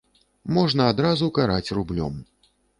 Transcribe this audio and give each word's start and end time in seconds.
Можна 0.57 0.87
адразу 0.95 1.31
караць 1.37 1.73
рублём. 1.81 2.21